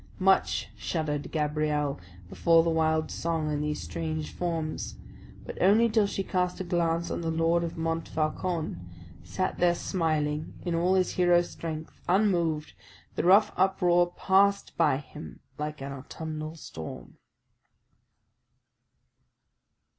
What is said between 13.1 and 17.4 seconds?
the rough uproar passed by him like an autumnal storm.